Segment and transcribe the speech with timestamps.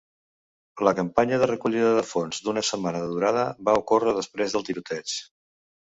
[0.87, 5.21] La campanya de recollida de fons d'una setmana de durada va ocórrer després del tiroteig.